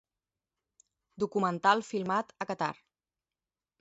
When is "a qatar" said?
2.39-2.75